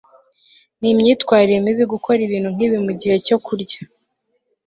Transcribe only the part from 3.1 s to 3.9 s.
cyo kurya